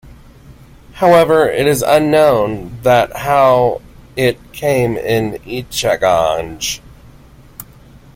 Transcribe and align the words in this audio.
However, 0.93 1.47
it 1.47 1.67
is 1.67 1.83
unknown 1.83 2.81
that 2.81 3.17
how 3.17 3.83
it 4.15 4.39
came 4.51 4.97
in 4.97 5.33
Ichaganj. 5.45 6.79